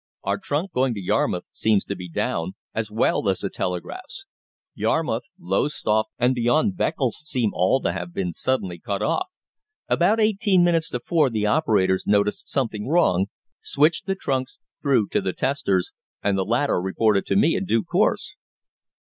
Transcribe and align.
Our 0.23 0.39
trunk 0.39 0.71
going 0.71 0.95
to 0.95 0.99
Yarmouth 0.99 1.43
seems 1.51 1.85
to 1.85 1.95
be 1.95 2.09
down, 2.09 2.53
as 2.73 2.89
well 2.89 3.29
as 3.29 3.41
the 3.41 3.51
telegraphs. 3.51 4.25
Yarmouth, 4.73 5.25
Lowestoft, 5.39 6.09
and 6.17 6.33
beyond 6.33 6.75
Beccles 6.75 7.17
seem 7.23 7.51
all 7.53 7.79
to 7.81 7.91
have 7.93 8.11
been 8.11 8.33
suddenly 8.33 8.79
cut 8.79 9.03
off. 9.03 9.27
About 9.87 10.19
eighteen 10.19 10.63
minutes 10.63 10.89
to 10.89 10.99
four 10.99 11.29
the 11.29 11.45
operators 11.45 12.07
noticed 12.07 12.49
something 12.49 12.87
wrong, 12.87 13.27
switched 13.59 14.07
the 14.07 14.15
trunks 14.15 14.57
through 14.81 15.07
to 15.09 15.21
the 15.21 15.33
testers, 15.33 15.91
and 16.23 16.35
the 16.35 16.45
latter 16.45 16.81
reported 16.81 17.27
to 17.27 17.35
me 17.35 17.53
in 17.55 17.65
due 17.65 17.83
course." 17.83 18.33